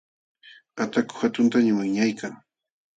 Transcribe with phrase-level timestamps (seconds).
[0.83, 2.33] Ataku hatuntañam wiñaykan.